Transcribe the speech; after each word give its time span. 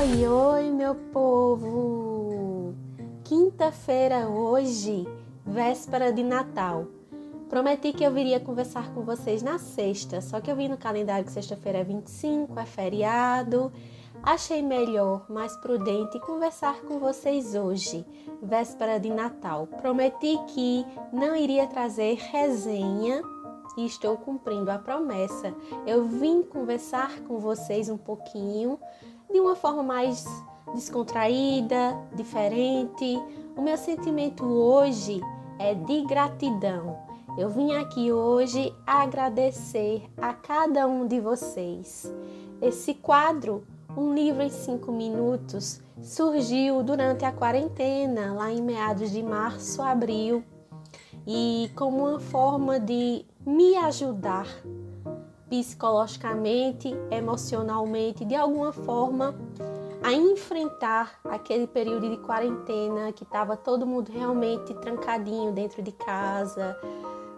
Oi, 0.00 0.28
oi, 0.28 0.70
meu 0.70 0.94
povo! 0.94 2.72
Quinta-feira 3.24 4.28
hoje, 4.28 5.04
véspera 5.44 6.12
de 6.12 6.22
Natal. 6.22 6.86
Prometi 7.50 7.92
que 7.92 8.04
eu 8.04 8.12
viria 8.12 8.38
conversar 8.38 8.94
com 8.94 9.02
vocês 9.02 9.42
na 9.42 9.58
sexta, 9.58 10.20
só 10.20 10.40
que 10.40 10.48
eu 10.48 10.54
vi 10.54 10.68
no 10.68 10.76
calendário 10.76 11.24
que 11.24 11.32
sexta-feira 11.32 11.78
é 11.78 11.84
25, 11.84 12.60
é 12.60 12.64
feriado. 12.64 13.72
Achei 14.22 14.62
melhor, 14.62 15.26
mais 15.28 15.56
prudente 15.56 16.20
conversar 16.20 16.80
com 16.82 17.00
vocês 17.00 17.56
hoje, 17.56 18.06
véspera 18.40 19.00
de 19.00 19.10
Natal. 19.10 19.66
Prometi 19.66 20.38
que 20.54 20.86
não 21.12 21.34
iria 21.34 21.66
trazer 21.66 22.14
resenha 22.30 23.20
e 23.76 23.84
estou 23.84 24.16
cumprindo 24.16 24.70
a 24.70 24.78
promessa. 24.78 25.52
Eu 25.84 26.04
vim 26.04 26.44
conversar 26.44 27.18
com 27.22 27.40
vocês 27.40 27.88
um 27.88 27.98
pouquinho 27.98 28.78
de 29.30 29.40
uma 29.40 29.54
forma 29.54 29.82
mais 29.82 30.24
descontraída, 30.74 31.96
diferente. 32.14 33.20
O 33.56 33.62
meu 33.62 33.76
sentimento 33.76 34.44
hoje 34.44 35.20
é 35.58 35.74
de 35.74 36.02
gratidão. 36.02 36.98
Eu 37.36 37.48
vim 37.48 37.72
aqui 37.72 38.10
hoje 38.10 38.74
agradecer 38.86 40.02
a 40.16 40.32
cada 40.32 40.86
um 40.86 41.06
de 41.06 41.20
vocês. 41.20 42.12
Esse 42.60 42.94
quadro, 42.94 43.64
Um 43.96 44.14
Livro 44.14 44.42
em 44.42 44.50
Cinco 44.50 44.90
Minutos, 44.90 45.80
surgiu 46.02 46.82
durante 46.82 47.24
a 47.24 47.32
quarentena, 47.32 48.34
lá 48.34 48.50
em 48.52 48.62
meados 48.62 49.10
de 49.10 49.22
março, 49.22 49.82
abril, 49.82 50.42
e 51.26 51.70
como 51.76 52.08
uma 52.08 52.18
forma 52.18 52.80
de 52.80 53.24
me 53.46 53.76
ajudar 53.76 54.46
psicologicamente, 55.48 56.94
emocionalmente, 57.10 58.24
de 58.24 58.34
alguma 58.34 58.72
forma, 58.72 59.34
a 60.02 60.12
enfrentar 60.12 61.18
aquele 61.24 61.66
período 61.66 62.08
de 62.08 62.16
quarentena 62.18 63.12
que 63.12 63.24
estava 63.24 63.56
todo 63.56 63.86
mundo 63.86 64.10
realmente 64.12 64.72
trancadinho 64.74 65.52
dentro 65.52 65.82
de 65.82 65.92
casa 65.92 66.78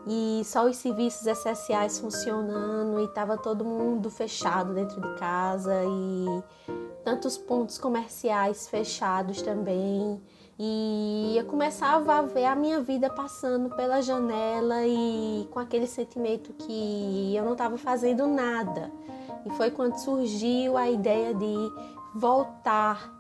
e 0.07 0.43
só 0.45 0.67
os 0.67 0.77
serviços 0.77 1.27
essenciais 1.27 1.99
funcionando 1.99 3.01
e 3.01 3.05
estava 3.05 3.37
todo 3.37 3.65
mundo 3.65 4.11
fechado 4.11 4.75
dentro 4.75 5.01
de 5.01 5.19
casa 5.19 5.83
e 5.85 6.43
tantos 7.05 7.37
pontos 7.39 7.79
comerciais 7.79 8.69
fechados 8.69 9.43
também. 9.43 10.21
E 10.63 11.39
eu 11.39 11.47
começava 11.47 12.17
a 12.17 12.21
ver 12.21 12.45
a 12.45 12.55
minha 12.55 12.83
vida 12.83 13.09
passando 13.09 13.75
pela 13.75 14.03
janela 14.03 14.87
e 14.87 15.49
com 15.51 15.59
aquele 15.59 15.87
sentimento 15.87 16.53
que 16.53 17.35
eu 17.35 17.43
não 17.47 17.53
estava 17.53 17.79
fazendo 17.79 18.27
nada. 18.27 18.93
E 19.47 19.51
foi 19.55 19.71
quando 19.71 19.97
surgiu 19.97 20.77
a 20.77 20.91
ideia 20.91 21.33
de 21.33 21.55
voltar 22.15 23.11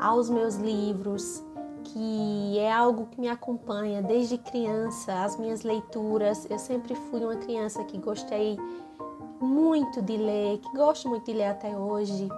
aos 0.00 0.30
meus 0.30 0.54
livros, 0.54 1.44
que 1.84 2.58
é 2.58 2.72
algo 2.72 3.04
que 3.10 3.20
me 3.20 3.28
acompanha 3.28 4.00
desde 4.00 4.38
criança, 4.38 5.12
as 5.22 5.36
minhas 5.36 5.64
leituras. 5.64 6.46
Eu 6.48 6.58
sempre 6.58 6.94
fui 6.94 7.22
uma 7.22 7.36
criança 7.36 7.84
que 7.84 7.98
gostei 7.98 8.58
muito 9.38 10.00
de 10.00 10.16
ler, 10.16 10.56
que 10.56 10.74
gosto 10.74 11.06
muito 11.06 11.26
de 11.26 11.34
ler 11.34 11.48
até 11.48 11.76
hoje. 11.76 12.30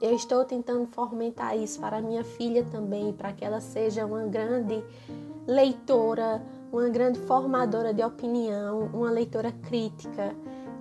Eu 0.00 0.14
estou 0.14 0.44
tentando 0.44 0.86
fomentar 0.88 1.56
isso 1.56 1.80
para 1.80 2.02
minha 2.02 2.22
filha 2.22 2.64
também, 2.70 3.12
para 3.12 3.32
que 3.32 3.44
ela 3.44 3.60
seja 3.60 4.04
uma 4.04 4.24
grande 4.24 4.84
leitora, 5.46 6.42
uma 6.70 6.88
grande 6.88 7.18
formadora 7.20 7.94
de 7.94 8.02
opinião, 8.02 8.90
uma 8.92 9.10
leitora 9.10 9.52
crítica 9.52 10.34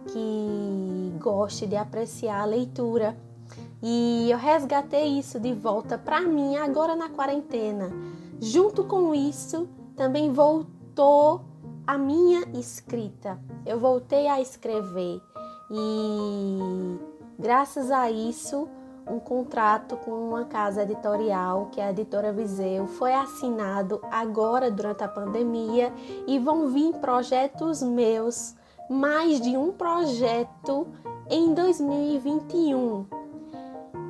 que 0.08 1.14
goste 1.20 1.66
de 1.66 1.76
apreciar 1.76 2.42
a 2.42 2.46
leitura. 2.46 3.16
E 3.82 4.30
eu 4.30 4.38
resgatei 4.38 5.20
isso 5.20 5.40
de 5.40 5.54
volta 5.54 5.98
para 5.98 6.22
mim 6.22 6.58
agora 6.58 6.96
na 6.96 7.10
quarentena. 7.10 7.92
Junto 8.42 8.84
com 8.84 9.16
isso, 9.16 9.68
também 9.96 10.32
voltou 10.32 11.42
a 11.88 11.98
minha 11.98 12.42
escrita. 12.54 13.40
Eu 13.66 13.80
voltei 13.80 14.28
a 14.28 14.42
escrever 14.42 15.22
e 15.72 17.00
graças 17.40 17.92
a 17.92 18.12
isso 18.12 18.68
um 19.08 19.20
contrato 19.20 19.98
com 19.98 20.12
uma 20.12 20.46
casa 20.46 20.84
editorial, 20.84 21.68
que 21.72 21.80
é 21.80 21.86
a 21.86 21.90
editora 21.92 22.34
Viseu, 22.34 22.88
foi 22.88 23.14
assinado 23.14 24.02
agora 24.12 24.72
durante 24.72 25.04
a 25.04 25.08
pandemia 25.08 25.94
e 26.28 26.40
vão 26.40 26.68
vir 26.70 26.94
projetos 26.96 27.84
meus, 27.84 28.56
mais 28.90 29.40
de 29.42 29.56
um 29.56 29.72
projeto 29.72 30.88
em 31.30 31.54
2021. 31.54 33.06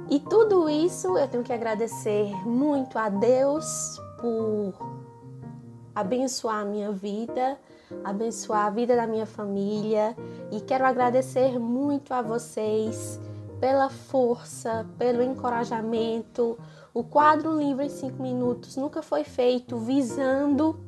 E 0.10 0.20
tudo 0.20 0.70
isso 0.70 1.18
eu 1.18 1.28
tenho 1.28 1.44
que 1.44 1.54
agradecer 1.54 2.32
muito 2.48 2.98
a 2.98 3.10
Deus 3.10 4.00
por 4.20 4.74
abençoar 5.94 6.62
a 6.62 6.66
minha 6.66 6.92
vida, 6.92 7.58
abençoar 8.04 8.68
a 8.68 8.70
vida 8.70 8.96
da 8.96 9.08
minha 9.08 9.26
família 9.26 10.16
e 10.52 10.62
quero 10.62 10.86
agradecer 10.86 11.58
muito 11.58 12.14
a 12.14 12.22
vocês 12.22 13.20
pela 13.60 13.90
força, 13.90 14.86
pelo 14.98 15.22
encorajamento. 15.22 16.58
O 16.94 17.04
quadro 17.04 17.58
livre 17.58 17.86
em 17.86 17.90
5 17.90 18.22
minutos 18.22 18.76
nunca 18.76 19.02
foi 19.02 19.24
feito 19.24 19.78
visando 19.78 20.80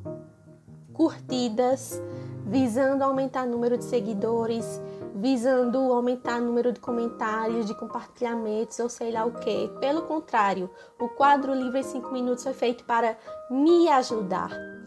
curtidas, 0.92 2.02
visando 2.46 3.04
aumentar 3.04 3.46
o 3.46 3.50
número 3.50 3.78
de 3.78 3.84
seguidores, 3.84 4.80
visando 5.14 5.78
aumentar 5.92 6.40
o 6.40 6.44
número 6.44 6.72
de 6.72 6.80
comentários, 6.80 7.66
de 7.66 7.74
compartilhamentos 7.74 8.78
ou 8.78 8.88
sei 8.88 9.12
lá 9.12 9.24
o 9.24 9.32
que. 9.32 9.68
Pelo 9.80 10.02
contrário, 10.02 10.70
o 10.98 11.08
quadro 11.08 11.54
livre 11.54 11.80
em 11.80 11.84
5 11.84 12.10
minutos 12.10 12.44
foi 12.44 12.54
feito 12.54 12.84
para 12.84 13.16
me 13.50 13.88
ajudar 13.88 14.77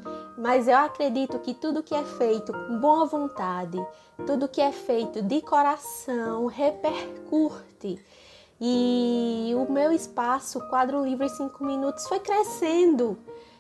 mas 0.42 0.68
eu 0.68 0.76
acredito 0.76 1.38
que 1.38 1.54
tudo 1.54 1.84
que 1.84 1.94
é 1.94 2.04
feito 2.04 2.52
com 2.52 2.80
boa 2.80 3.06
vontade, 3.06 3.78
tudo 4.26 4.48
que 4.48 4.60
é 4.60 4.72
feito 4.72 5.22
de 5.22 5.40
coração 5.40 6.48
repercute. 6.48 8.04
E 8.60 9.54
o 9.56 9.72
meu 9.72 9.92
espaço, 9.92 10.60
quadro 10.68 11.06
livre 11.06 11.28
em 11.28 11.30
5 11.30 11.64
minutos, 11.64 12.08
foi 12.08 12.20
crescendo. 12.20 13.20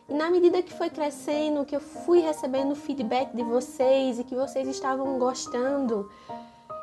E 0.09 0.13
na 0.13 0.31
medida 0.31 0.63
que 0.63 0.73
foi 0.73 0.89
crescendo, 0.89 1.65
que 1.65 1.75
eu 1.75 1.79
fui 1.79 2.19
recebendo 2.19 2.75
feedback 2.75 3.31
de 3.35 3.43
vocês 3.43 4.17
e 4.17 4.23
que 4.23 4.33
vocês 4.33 4.67
estavam 4.67 5.19
gostando, 5.19 6.09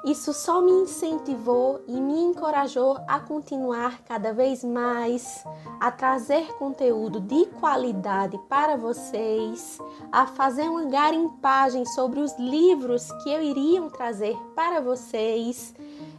isso 0.04 0.32
só 0.32 0.60
me 0.60 0.70
incentivou 0.70 1.80
e 1.86 1.92
me 1.92 2.20
encorajou 2.20 2.98
a 3.06 3.18
continuar 3.18 4.00
cada 4.02 4.32
vez 4.32 4.62
mais, 4.62 5.44
a 5.80 5.90
trazer 5.90 6.54
conteúdo 6.54 7.20
de 7.20 7.46
qualidade 7.46 8.38
para 8.48 8.76
vocês, 8.76 9.78
a 10.12 10.26
fazer 10.26 10.68
uma 10.68 10.84
garimpagem 10.84 11.84
sobre 11.84 12.20
os 12.20 12.36
livros 12.38 13.10
que 13.22 13.30
eu 13.30 13.42
iria 13.42 13.82
trazer 13.90 14.36
para 14.54 14.80
vocês. 14.80 15.74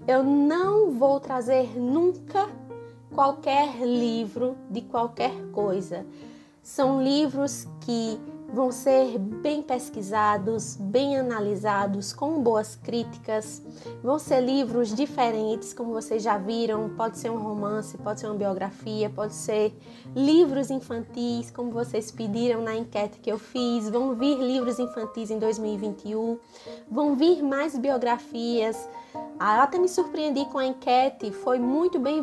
Eu 0.07 0.23
não 0.23 0.91
vou 0.91 1.19
trazer 1.19 1.79
nunca 1.79 2.49
qualquer 3.13 3.81
livro 3.81 4.57
de 4.69 4.81
qualquer 4.81 5.33
coisa. 5.51 6.05
São 6.61 7.01
livros 7.01 7.65
que 7.81 8.19
vão 8.53 8.71
ser 8.71 9.17
bem 9.17 9.61
pesquisados, 9.61 10.75
bem 10.75 11.17
analisados, 11.17 12.13
com 12.13 12.41
boas 12.41 12.75
críticas. 12.75 13.61
Vão 14.03 14.17
ser 14.17 14.41
livros 14.41 14.93
diferentes, 14.93 15.73
como 15.73 15.93
vocês 15.93 16.23
já 16.23 16.37
viram. 16.37 16.89
Pode 16.89 17.17
ser 17.17 17.29
um 17.29 17.37
romance, 17.37 17.97
pode 17.97 18.19
ser 18.19 18.27
uma 18.27 18.35
biografia, 18.35 19.09
pode 19.09 19.33
ser 19.33 19.77
livros 20.15 20.69
infantis, 20.69 21.51
como 21.51 21.71
vocês 21.71 22.11
pediram 22.11 22.61
na 22.61 22.75
enquete 22.75 23.19
que 23.19 23.31
eu 23.31 23.37
fiz. 23.37 23.89
Vão 23.89 24.15
vir 24.15 24.37
livros 24.37 24.79
infantis 24.79 25.29
em 25.29 25.39
2021. 25.39 26.37
Vão 26.89 27.15
vir 27.15 27.43
mais 27.43 27.77
biografias. 27.77 28.87
Ah, 29.39 29.63
até 29.63 29.79
me 29.79 29.87
surpreendi 29.87 30.45
com 30.45 30.57
a 30.57 30.65
enquete, 30.65 31.31
foi 31.31 31.57
muito 31.57 31.97
bem, 31.97 32.21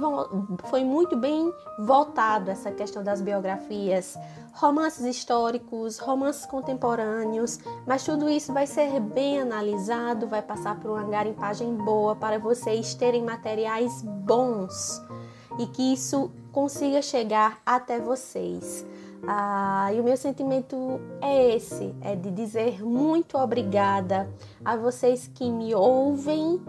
foi 0.67 0.85
muito 0.85 1.17
bem 1.17 1.51
votado 1.81 2.51
essa 2.51 2.71
questão 2.71 3.03
das 3.03 3.21
biografias 3.21 4.17
romances 4.57 5.05
históricos, 5.05 5.99
romances 5.99 6.47
contemporâneos, 6.47 7.59
mas 7.87 8.05
tudo 8.05 8.29
isso 8.29 8.53
vai 8.53 8.67
ser 8.67 9.01
bem 9.01 9.41
analisado, 9.41 10.27
vai 10.27 10.43
passar 10.43 10.81
por 10.81 10.91
uma 10.91 11.05
garimpagem 11.05 11.75
boa 11.75 12.17
para 12.17 12.39
vocês 12.39 12.95
terem 12.95 13.23
materiais 13.23 14.03
bons 14.03 15.03
e 15.59 15.67
que 15.67 15.93
isso 15.93 16.31
consiga 16.53 17.03
chegar 17.03 17.61
até 17.67 18.01
vocês. 18.01 18.87
Ah, 19.27 19.91
e 19.93 20.01
o 20.01 20.05
meu 20.05 20.17
sentimento 20.17 21.01
é 21.21 21.55
esse: 21.55 21.95
é 22.01 22.15
de 22.15 22.31
dizer 22.31 22.83
muito 22.83 23.37
obrigada 23.37 24.29
a 24.65 24.77
vocês 24.77 25.31
que 25.35 25.51
me 25.51 25.75
ouvem 25.75 26.63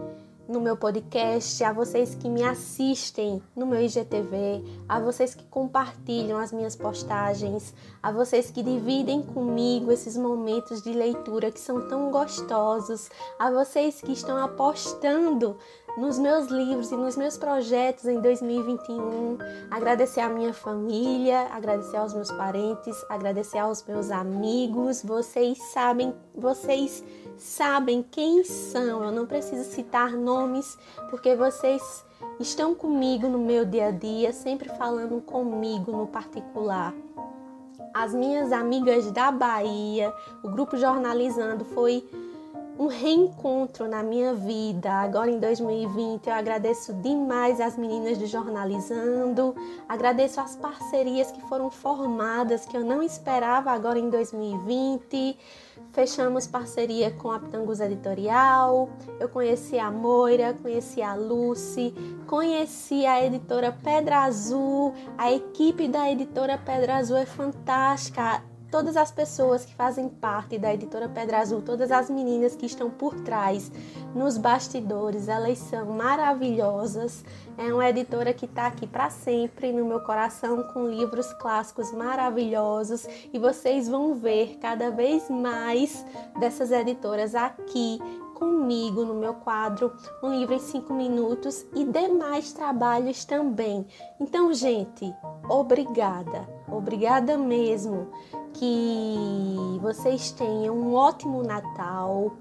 no 0.48 0.62
meu 0.62 0.78
podcast, 0.78 1.64
a 1.64 1.74
vocês 1.74 2.16
que 2.16 2.30
me 2.30 2.44
assistem 2.44 3.42
no 3.56 3.66
meu 3.66 3.82
IGTV, 3.82 4.64
a 4.88 5.00
vocês 5.00 5.36
que 5.36 5.44
compartilham 5.46 6.38
as 6.38 6.52
minhas 6.52 6.76
postagens, 6.76 7.74
a 8.02 8.12
vocês 8.12 8.50
que 8.50 8.64
dividem 8.64 9.22
comigo 9.22 9.92
esses 9.92 10.16
momentos 10.16 10.82
de 10.82 10.94
leitura 10.94 11.52
que 11.52 11.60
são 11.60 11.88
tão 11.88 12.12
gostosos, 12.12 13.10
a 13.38 13.52
vocês 13.52 14.02
que 14.02 14.14
estão 14.14 14.38
apostando 14.38 15.58
nos 15.98 16.20
meus 16.20 16.48
livros 16.48 16.92
e 16.92 16.96
nos 16.96 17.18
meus 17.18 17.38
projetos 17.38 18.06
em 18.06 18.22
2021. 18.22 19.38
Agradecer 19.72 20.20
à 20.20 20.30
minha 20.30 20.54
família, 20.54 21.48
agradecer 21.52 21.98
aos 21.98 22.14
meus 22.14 22.32
parentes, 22.32 22.96
agradecer 23.10 23.58
aos 23.58 23.84
meus 23.84 24.12
amigos. 24.12 25.04
Vocês 25.04 25.58
sabem, 25.74 26.14
vocês 26.36 27.04
sabem 27.38 28.04
quem 28.10 28.44
são. 28.44 29.04
Eu 29.04 29.12
não 29.12 29.26
preciso 29.26 29.64
citar 29.64 30.12
nomes 30.12 30.78
porque 31.10 31.36
vocês 31.36 32.06
estão 32.40 32.74
comigo 32.74 33.28
no 33.28 33.40
meu 33.40 33.66
dia 33.66 33.88
a 33.88 33.92
dia, 33.92 34.34
sempre 34.34 34.70
falando 34.70 35.22
comigo 35.22 35.92
no 35.92 36.08
particular. 36.08 36.94
As 37.94 38.14
minhas 38.14 38.52
amigas 38.52 39.10
da 39.12 39.32
Bahia, 39.32 40.14
o 40.44 40.50
grupo 40.50 40.78
Jornalizando 40.78 41.66
foi 41.66 42.08
um 42.80 42.88
reencontro 42.88 43.88
na 43.88 44.04
minha 44.04 44.34
vida. 44.34 44.92
Agora 44.92 45.30
em 45.30 45.40
2020, 45.40 46.28
eu 46.28 46.34
agradeço 46.34 46.94
demais 46.94 47.60
as 47.60 47.76
meninas 47.78 48.18
do 48.18 48.28
Jornalizando, 48.28 49.56
agradeço 49.90 50.40
as 50.40 50.56
parcerias 50.56 51.32
que 51.32 51.42
foram 51.42 51.72
formadas 51.72 52.66
que 52.66 52.78
eu 52.78 52.86
não 52.86 53.02
esperava 53.02 53.72
agora 53.72 53.98
em 53.98 54.10
2020. 54.10 55.38
Fechamos 55.92 56.46
parceria 56.46 57.10
com 57.12 57.32
a 57.32 57.40
Ptangus 57.40 57.80
Editorial. 57.80 58.90
Eu 59.20 59.30
conheci 59.30 59.80
a 59.80 59.90
Moira, 59.90 60.54
conheci 60.54 61.02
a 61.02 61.16
Lucy, 61.16 61.94
conheci 62.28 63.06
a 63.06 63.24
editora 63.26 63.76
Pedra 63.84 64.20
Azul. 64.20 64.94
A 65.18 65.32
equipe 65.32 65.88
da 65.88 66.12
editora 66.12 66.58
Pedra 66.58 66.98
Azul 66.98 67.18
é 67.18 67.26
fantástica 67.26 68.44
todas 68.78 68.96
as 68.96 69.10
pessoas 69.10 69.66
que 69.66 69.74
fazem 69.74 70.08
parte 70.08 70.60
da 70.60 70.72
editora 70.72 71.10
Pedra 71.10 71.40
Azul, 71.40 71.64
todas 71.64 71.92
as 71.92 72.12
meninas 72.12 72.56
que 72.56 72.68
estão 72.68 72.92
por 72.92 73.20
trás, 73.22 73.72
nos 74.14 74.38
bastidores, 74.38 75.28
elas 75.28 75.58
são 75.58 75.88
maravilhosas. 75.88 77.26
É 77.58 77.74
uma 77.74 77.90
editora 77.90 78.32
que 78.34 78.46
está 78.46 78.68
aqui 78.68 78.86
para 78.86 79.10
sempre 79.10 79.74
no 79.74 79.84
meu 79.84 80.00
coração 80.02 80.62
com 80.72 80.88
livros 80.88 81.34
clássicos 81.42 81.92
maravilhosos 81.92 83.08
e 83.34 83.40
vocês 83.40 83.90
vão 83.90 84.14
ver 84.14 84.60
cada 84.62 84.92
vez 84.92 85.28
mais 85.28 86.06
dessas 86.40 86.72
editoras 86.72 87.34
aqui 87.34 88.00
comigo 88.36 89.04
no 89.04 89.16
meu 89.16 89.34
quadro 89.34 89.92
Um 90.22 90.32
Livro 90.32 90.54
em 90.54 90.60
5 90.60 90.94
Minutos 90.94 91.66
e 91.74 91.84
demais 91.84 92.54
trabalhos 92.54 93.26
também. 93.26 93.88
Então, 94.20 94.54
gente, 94.54 95.12
obrigada, 95.50 96.48
obrigada 96.72 97.36
mesmo 97.36 98.08
que 98.60 99.80
vocês 99.82 100.32
tenham 100.32 100.76
um 100.76 100.96
ótimo 100.96 101.44
Natal, 101.44 102.36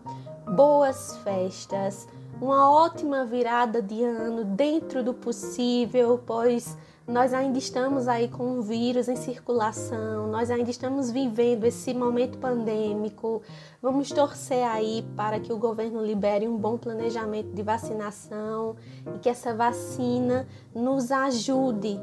boas 0.55 1.17
festas, 1.19 2.09
uma 2.41 2.71
ótima 2.71 3.25
virada 3.25 3.83
de 3.83 4.03
ano 4.03 4.45
dentro 4.45 5.03
do 5.03 5.13
possível, 5.13 6.21
pois 6.25 6.77
nós 7.07 7.35
ainda 7.35 7.59
estamos 7.59 8.09
aí 8.09 8.29
com 8.29 8.59
o 8.59 8.63
vírus 8.63 9.09
em 9.09 9.17
circulação, 9.17 10.27
nós 10.29 10.51
ainda 10.51 10.71
estamos 10.71 11.11
vivendo 11.11 11.65
esse 11.65 11.93
momento 11.93 12.39
pandêmico. 12.39 13.43
Vamos 13.81 14.09
torcer 14.09 14.67
aí 14.67 15.07
para 15.15 15.39
que 15.39 15.53
o 15.53 15.59
governo 15.59 16.05
libere 16.05 16.49
um 16.49 16.57
bom 16.57 16.79
planejamento 16.79 17.51
de 17.51 17.63
vacinação 17.63 18.75
e 19.15 19.19
que 19.19 19.29
essa 19.29 19.55
vacina 19.55 20.49
nos 20.75 21.13
ajude 21.13 22.01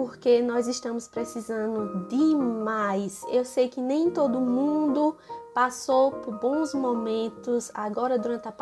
porque 0.00 0.40
nós 0.40 0.66
estamos 0.66 1.06
precisando 1.06 2.08
demais. 2.08 3.20
Eu 3.30 3.44
sei 3.44 3.68
que 3.68 3.82
nem 3.82 4.10
todo 4.10 4.40
mundo 4.40 5.14
passou 5.54 6.12
por 6.12 6.34
bons 6.38 6.74
momentos 6.74 7.70
agora 7.74 8.18
durante 8.18 8.48
a, 8.48 8.54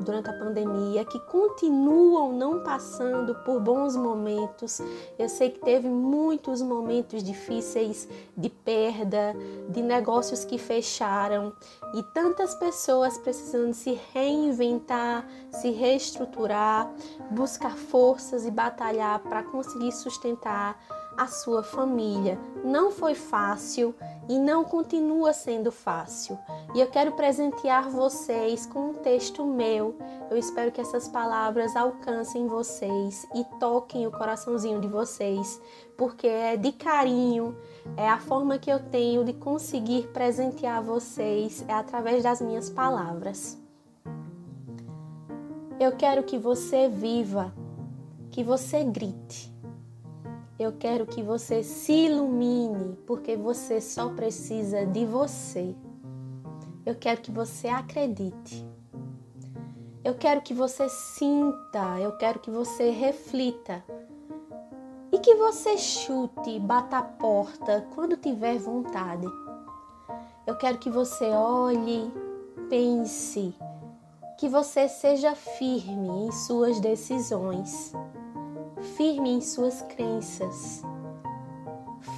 durante 0.00 0.30
a 0.30 0.32
pandemia, 0.32 1.04
que 1.04 1.20
continuam 1.20 2.32
não 2.32 2.62
passando 2.62 3.34
por 3.44 3.60
bons 3.60 3.96
momentos. 3.96 4.80
Eu 5.18 5.28
sei 5.28 5.50
que 5.50 5.60
teve 5.60 5.88
muitos 5.88 6.62
momentos 6.62 7.22
difíceis 7.22 8.08
de 8.36 8.48
perda, 8.48 9.34
de 9.68 9.82
negócios 9.82 10.44
que 10.44 10.58
fecharam 10.58 11.52
e 11.94 12.02
tantas 12.14 12.54
pessoas 12.54 13.18
precisando 13.18 13.74
se 13.74 13.98
reinventar, 14.12 15.26
se 15.50 15.70
reestruturar, 15.70 16.90
buscar 17.30 17.76
forças 17.76 18.46
e 18.46 18.50
batalhar 18.50 19.18
para 19.20 19.42
conseguir 19.42 19.92
sustentar 19.92 20.78
a 21.16 21.26
sua 21.26 21.62
família. 21.62 22.38
Não 22.64 22.90
foi 22.90 23.14
fácil 23.14 23.94
e 24.28 24.38
não 24.38 24.64
continua 24.64 25.32
sendo 25.32 25.70
fácil. 25.70 26.38
E 26.74 26.80
eu 26.80 26.88
quero 26.88 27.12
presentear 27.12 27.90
vocês 27.90 28.66
com 28.66 28.90
um 28.90 28.94
texto 28.94 29.44
meu. 29.44 29.96
Eu 30.30 30.36
espero 30.36 30.72
que 30.72 30.80
essas 30.80 31.08
palavras 31.08 31.76
alcancem 31.76 32.46
vocês 32.46 33.26
e 33.34 33.44
toquem 33.58 34.06
o 34.06 34.10
coraçãozinho 34.10 34.80
de 34.80 34.88
vocês, 34.88 35.60
porque 35.96 36.26
é 36.26 36.56
de 36.56 36.72
carinho, 36.72 37.56
é 37.96 38.08
a 38.08 38.18
forma 38.18 38.58
que 38.58 38.70
eu 38.70 38.78
tenho 38.78 39.24
de 39.24 39.32
conseguir 39.32 40.08
presentear 40.08 40.82
vocês 40.82 41.64
é 41.68 41.72
através 41.72 42.22
das 42.22 42.40
minhas 42.40 42.70
palavras. 42.70 43.58
Eu 45.78 45.92
quero 45.96 46.22
que 46.22 46.38
você 46.38 46.88
viva, 46.88 47.52
que 48.30 48.44
você 48.44 48.84
grite 48.84 49.51
eu 50.62 50.72
quero 50.72 51.06
que 51.06 51.22
você 51.22 51.62
se 51.62 51.92
ilumine, 51.92 52.96
porque 53.06 53.36
você 53.36 53.80
só 53.80 54.08
precisa 54.10 54.86
de 54.86 55.04
você. 55.04 55.74
Eu 56.86 56.94
quero 56.94 57.20
que 57.20 57.30
você 57.30 57.68
acredite. 57.68 58.66
Eu 60.04 60.14
quero 60.14 60.40
que 60.40 60.54
você 60.54 60.88
sinta, 60.88 61.98
eu 62.00 62.16
quero 62.16 62.38
que 62.38 62.50
você 62.50 62.90
reflita. 62.90 63.84
E 65.10 65.18
que 65.18 65.34
você 65.34 65.76
chute, 65.76 66.58
bata 66.60 66.98
a 66.98 67.02
porta 67.02 67.86
quando 67.94 68.16
tiver 68.16 68.58
vontade. 68.58 69.26
Eu 70.46 70.56
quero 70.56 70.78
que 70.78 70.90
você 70.90 71.26
olhe, 71.30 72.10
pense, 72.68 73.54
que 74.38 74.48
você 74.48 74.88
seja 74.88 75.34
firme 75.34 76.26
em 76.26 76.32
suas 76.32 76.80
decisões 76.80 77.92
firme 78.82 79.30
em 79.30 79.40
suas 79.40 79.80
crenças, 79.82 80.82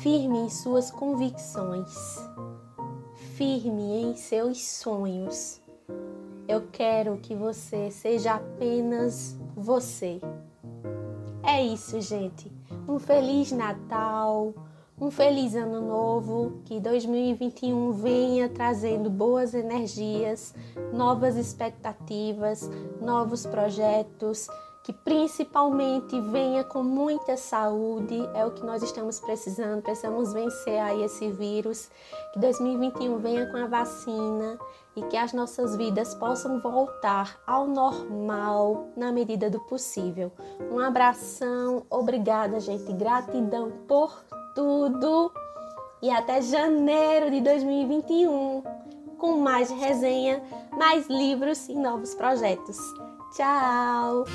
firme 0.01 0.39
em 0.39 0.49
suas 0.49 0.91
convicções, 0.91 1.95
firme 3.37 4.03
em 4.03 4.17
seus 4.17 4.65
sonhos. 4.65 5.61
Eu 6.49 6.67
quero 6.73 7.19
que 7.19 7.35
você 7.35 7.91
seja 7.91 8.35
apenas 8.35 9.37
você. 9.55 10.21
É 11.43 11.63
isso, 11.63 12.01
gente. 12.01 12.51
Um 12.89 12.99
feliz 12.99 13.53
Natal, 13.53 14.55
um 14.99 15.11
feliz 15.11 15.55
ano 15.55 15.87
novo, 15.87 16.61
que 16.65 16.81
2021 16.81 17.93
venha 17.93 18.49
trazendo 18.49 19.11
boas 19.11 19.53
energias, 19.53 20.55
novas 20.93 21.37
expectativas, 21.37 22.71
novos 23.01 23.45
projetos 23.45 24.49
que 24.85 24.93
principalmente 24.93 26.21
venha 26.21 26.63
com 26.63 26.83
muita 26.83 27.39
saúde, 27.39 28.29
é 28.35 28.45
o 28.45 28.51
que 28.51 28.65
nós 28.65 28.83
estamos 28.83 29.19
precisando, 29.19 29.81
precisamos 29.81 30.35
vencer 30.35 30.79
aí 30.79 31.03
esse 31.03 31.31
vírus, 31.31 31.91
que 32.35 32.39
2021 32.39 33.17
venha 33.17 33.47
com 33.47 33.57
a 33.57 33.67
vacina 33.67 34.59
e 34.95 35.03
que 35.05 35.17
as 35.17 35.33
nossas 35.33 35.75
vidas 35.75 36.15
possam 36.15 36.61
voltar 36.61 37.41
ao 37.47 37.67
normal 37.67 38.89
na 38.95 39.11
medida 39.11 39.49
do 39.49 39.59
possível. 39.59 40.31
Um 40.71 40.79
abração, 40.79 41.85
obrigada, 41.89 42.61
gente, 42.61 42.93
gratidão 42.93 43.73
por 43.89 44.23
tudo 44.55 45.33
e 46.03 46.11
até 46.11 46.43
janeiro 46.43 47.31
de 47.31 47.41
2021 47.41 48.63
com 49.17 49.39
mais 49.39 49.71
resenha, 49.71 50.43
mais 50.73 51.09
livros 51.09 51.71
e 51.71 51.75
novos 51.75 52.15
projetos. 52.15 52.77
Tchau! 53.35 54.27